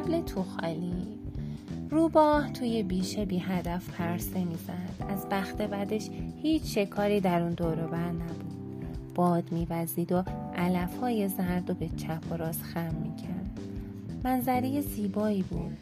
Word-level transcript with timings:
تبل 0.00 0.20
تو 0.20 0.42
خالی. 0.42 0.92
روباه 1.90 2.52
توی 2.52 2.82
بیشه 2.82 3.24
بی 3.24 3.38
هدف 3.38 3.90
پرسه 3.90 4.44
می‌زد. 4.44 5.06
از 5.08 5.26
بخت 5.30 5.62
بدش 5.62 6.08
هیچ 6.42 6.78
شکاری 6.78 7.20
در 7.20 7.42
اون 7.42 7.52
دور 7.52 7.74
بر 7.74 8.10
نبود. 8.10 8.84
باد 9.14 9.52
میوزید 9.52 10.12
و 10.12 10.24
علف 10.56 10.98
های 11.00 11.28
زرد 11.28 11.70
و 11.70 11.74
به 11.74 11.88
چپ 11.88 12.32
و 12.32 12.36
راست 12.36 12.62
خم 12.62 12.94
می‌کرد. 12.94 13.60
منظری 14.24 14.82
زیبایی 14.82 15.42
بود. 15.42 15.76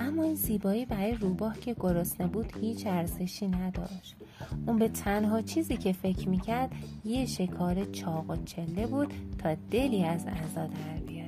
اما 0.00 0.22
این 0.22 0.34
زیبایی 0.34 0.84
برای 0.84 1.14
روباه 1.14 1.60
که 1.60 1.76
گرسنه 1.80 2.26
بود 2.26 2.52
هیچ 2.60 2.86
ارزشی 2.86 3.48
نداشت. 3.48 4.16
اون 4.66 4.78
به 4.78 4.88
تنها 4.88 5.42
چیزی 5.42 5.76
که 5.76 5.92
فکر 5.92 6.28
می‌کرد 6.28 6.70
یه 7.04 7.26
شکار 7.26 7.84
چاق 7.84 8.30
و 8.30 8.36
چله 8.44 8.86
بود 8.86 9.12
تا 9.38 9.54
دلی 9.70 10.04
از 10.04 10.26
اعضا 10.26 10.66
در 10.66 11.00
بیاره 11.06 11.19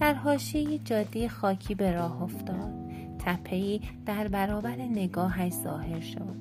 در 0.00 0.14
حاشیه 0.14 0.78
جاده 0.78 1.28
خاکی 1.28 1.74
به 1.74 1.92
راه 1.92 2.22
افتاد. 2.22 2.72
تپهای 3.18 3.80
در 4.06 4.28
برابر 4.28 4.76
نگاهش 4.76 5.52
ظاهر 5.52 6.00
شد. 6.00 6.36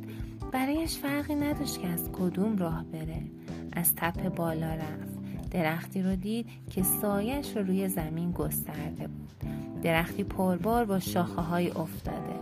برایش 0.51 0.97
فرقی 0.97 1.35
نداشت 1.35 1.81
که 1.81 1.87
از 1.87 2.09
کدوم 2.13 2.57
راه 2.57 2.83
بره. 2.83 3.21
از 3.73 3.95
تپه 3.95 4.29
بالا 4.29 4.73
رفت. 4.73 5.17
درختی 5.51 6.01
رو 6.01 6.15
دید 6.15 6.47
که 6.69 6.83
سایش 6.83 7.57
رو 7.57 7.63
روی 7.63 7.87
زمین 7.87 8.31
گسترده 8.31 9.07
بود. 9.07 9.51
درختی 9.83 10.23
پربار 10.23 10.85
با 10.85 10.99
شاخه 10.99 11.41
های 11.41 11.69
افتاده. 11.69 12.39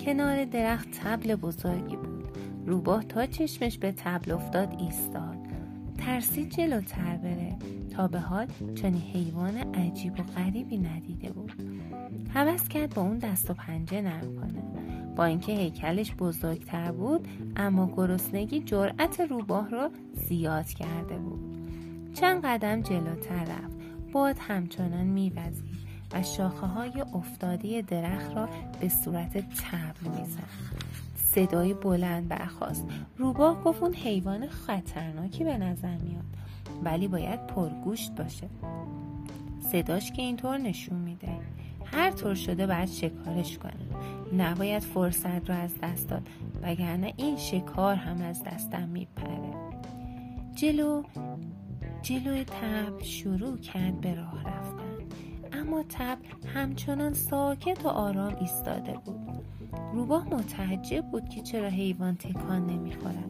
کنار 0.00 0.44
درخت 0.44 0.88
تبل 0.90 1.34
بزرگی 1.34 1.96
بود. 1.96 2.28
روباه 2.66 3.04
تا 3.04 3.26
چشمش 3.26 3.78
به 3.78 3.92
تبل 3.92 4.30
افتاد 4.30 4.76
ایستاد. 4.78 5.45
ترسید 5.96 6.50
جلوتر 6.50 7.16
بره. 7.16 7.56
تا 7.90 8.08
به 8.08 8.20
حال 8.20 8.46
چنین 8.74 9.02
حیوان 9.02 9.56
عجیب 9.56 10.20
و 10.20 10.22
غریبی 10.22 10.78
ندیده 10.78 11.32
بود. 11.32 11.52
حوض 12.34 12.68
کرد 12.68 12.94
با 12.94 13.02
اون 13.02 13.18
دست 13.18 13.50
و 13.50 13.54
پنجه 13.54 14.00
نرم 14.00 14.36
کنه. 14.36 14.62
با 15.16 15.24
اینکه 15.24 15.52
هیکلش 15.52 16.14
بزرگتر 16.14 16.92
بود 16.92 17.28
اما 17.56 17.92
گرسنگی 17.96 18.60
جرأت 18.60 19.20
روباه 19.20 19.70
رو 19.70 19.90
زیاد 20.12 20.66
کرده 20.66 21.16
بود. 21.18 21.40
چند 22.14 22.44
قدم 22.44 22.80
جلوتر 22.80 23.44
رفت. 23.44 23.76
باد 24.12 24.36
همچنان 24.38 25.06
میوزید 25.06 25.76
و 26.12 26.22
شاخه 26.22 26.66
های 26.66 27.00
افتاده 27.00 27.82
درخت 27.82 28.36
را 28.36 28.48
به 28.80 28.88
صورت 28.88 29.32
تبل 29.32 30.10
می‌زد. 30.20 30.85
صدای 31.36 31.74
بلند 31.74 32.28
برخواست 32.28 32.84
روباه 33.16 33.64
گفت 33.64 33.82
اون 33.82 33.94
حیوان 33.94 34.46
خطرناکی 34.46 35.44
به 35.44 35.58
نظر 35.58 35.96
میاد. 35.96 36.24
ولی 36.84 37.08
باید 37.08 37.46
پرگوشت 37.46 38.12
باشه. 38.14 38.48
صداش 39.72 40.12
که 40.12 40.22
اینطور 40.22 40.58
نشون 40.58 40.98
میده. 40.98 41.28
هر 41.84 42.10
طور 42.10 42.34
شده 42.34 42.66
باید 42.66 42.88
شکارش 42.88 43.58
کنه. 43.58 43.72
نباید 44.36 44.82
فرصت 44.82 45.50
رو 45.50 45.56
از 45.56 45.74
دست 45.82 46.08
داد. 46.08 46.28
وگرنه 46.62 47.14
این 47.16 47.36
شکار 47.36 47.94
هم 47.94 48.22
از 48.22 48.42
دستم 48.42 48.88
میپره. 48.88 49.54
جلو 50.54 51.02
جلوی 52.02 52.44
تب 52.44 53.02
شروع 53.02 53.56
کرد 53.56 54.00
به 54.00 54.14
راه 54.14 54.44
رفتن. 54.44 55.06
اما 55.52 55.84
تب 55.88 56.18
همچنان 56.54 57.12
ساکت 57.12 57.84
و 57.84 57.88
آرام 57.88 58.36
ایستاده 58.40 58.92
بود. 59.04 59.46
روباه 59.96 60.34
متعجب 60.34 61.04
بود 61.10 61.28
که 61.28 61.42
چرا 61.42 61.68
حیوان 61.68 62.16
تکان 62.16 62.66
نمی‌خورد. 62.66 63.24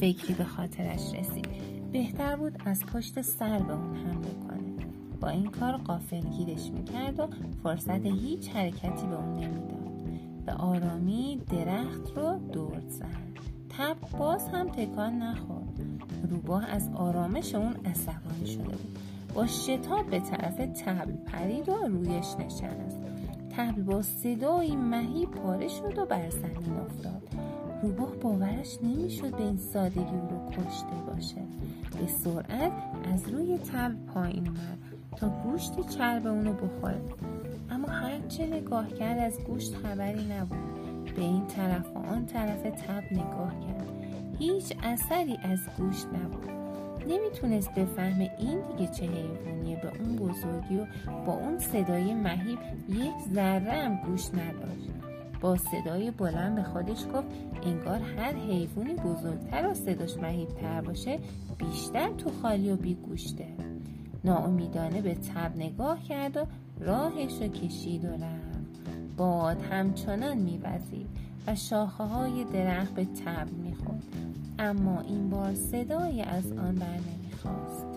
فکری 0.00 0.34
به 0.34 0.44
خاطرش 0.44 1.14
رسید. 1.14 1.48
بهتر 1.92 2.36
بود 2.36 2.58
از 2.64 2.86
پشت 2.86 3.20
سر 3.20 3.58
به 3.58 3.72
اون 3.72 3.96
حمله 3.96 4.30
کنه. 4.48 4.86
با 5.20 5.28
این 5.28 5.46
کار 5.46 5.76
قافلگیرش 5.76 6.70
می‌کرد 6.70 7.20
و 7.20 7.26
فرصت 7.62 8.06
هیچ 8.06 8.48
حرکتی 8.48 9.06
به 9.06 9.16
اون 9.16 9.34
نمی‌داد. 9.34 9.92
به 10.46 10.52
آرامی 10.52 11.40
درخت 11.50 12.16
رو 12.16 12.38
دور 12.52 12.80
زد. 12.88 13.06
تب 13.68 14.18
باز 14.18 14.48
هم 14.48 14.68
تکان 14.68 15.18
نخورد. 15.18 15.80
روباه 16.30 16.70
از 16.70 16.90
آرامش 16.94 17.54
اون 17.54 17.74
عصبانی 17.84 18.46
شده 18.46 18.62
بود. 18.62 18.98
با 19.34 19.46
شتاب 19.46 20.06
به 20.10 20.20
طرف 20.20 20.56
تبل 20.56 21.12
پرید 21.12 21.68
و 21.68 21.72
رویش 21.72 22.26
نشست. 22.38 22.98
تبل 23.56 23.82
با 23.82 24.02
صدایی 24.02 24.76
مهی 24.76 25.26
پاره 25.26 25.68
شد 25.68 25.98
و 25.98 26.06
بر 26.06 26.30
زمین 26.30 26.76
افتاد. 26.86 27.22
روباه 27.82 28.16
باورش 28.16 28.78
نمی‌شد 28.82 29.36
به 29.36 29.42
این 29.42 29.56
سادگی 29.56 30.00
او 30.00 30.28
رو 30.30 30.50
کشته 30.50 30.96
باشه. 31.06 31.42
به 32.00 32.06
سرعت 32.06 32.72
از 33.12 33.28
روی 33.28 33.58
تبل 33.58 33.94
پایین 34.14 34.48
اومد 34.48 34.78
تا 35.16 35.28
گوشت 35.28 35.88
چرب 35.88 36.26
اونو 36.26 36.52
بخوره. 36.52 37.00
اما 37.70 37.88
هرچه 37.88 38.46
نگاه 38.46 38.88
کرد 38.88 39.18
از 39.18 39.40
گوشت 39.40 39.74
خبری 39.74 40.24
نبود. 40.24 41.14
به 41.16 41.22
این 41.22 41.46
طرف 41.46 41.96
و 41.96 41.98
آن 41.98 42.26
طرف 42.26 42.62
تب 42.62 43.12
نگاه 43.12 43.52
کرد. 43.60 43.88
هیچ 44.38 44.76
اثری 44.82 45.38
از 45.42 45.58
گوشت 45.78 46.06
نبود. 46.06 46.61
نمی‌تونست 47.08 47.74
بفهمه 47.74 48.30
این 48.38 48.58
دیگه 48.76 48.92
چه 48.92 49.06
حیوانیه. 49.06 49.76
به 49.76 49.88
اون 49.88 50.16
بزرگی 50.16 50.76
و 50.76 50.86
با 51.26 51.32
اون 51.32 51.58
صدای 51.58 52.14
مهیب 52.14 52.58
یک 52.88 53.34
ذره 53.34 53.72
هم 53.72 53.96
گوشت 53.96 54.34
نداشت. 54.34 54.90
با 55.40 55.56
صدای 55.56 56.10
بلند 56.10 56.56
به 56.56 56.62
خودش 56.62 57.04
گفت 57.14 57.26
انگار 57.62 57.98
هر 57.98 58.32
حیوانی 58.32 58.94
بزرگتر 58.94 59.68
و 59.68 59.74
صداش 59.74 60.16
مهیبتر 60.16 60.80
باشه 60.80 61.18
بیشتر 61.58 62.10
تو 62.12 62.30
خالی 62.42 62.70
و 62.70 62.76
بیگوشته 62.76 63.46
ناامیدانه 64.24 65.02
به 65.02 65.14
تب 65.14 65.56
نگاه 65.56 66.02
کرد 66.02 66.36
و 66.36 66.46
راهش 66.80 67.42
رو 67.42 67.48
کشید 67.48 68.04
و 68.04 68.08
رفت. 68.08 68.62
باد 69.16 69.62
همچنان 69.62 70.38
میوزید 70.38 71.06
و 71.46 71.54
شاخه 71.54 72.04
های 72.04 72.44
درخت 72.44 72.94
به 72.94 73.04
تب 73.04 73.52
می‌خورد. 73.52 74.02
اما 74.62 75.00
این 75.00 75.30
بار 75.30 75.54
صدایی 75.54 76.22
از 76.22 76.52
آن 76.52 76.74
بر 76.74 76.86
نمی‌خواست 76.86 77.91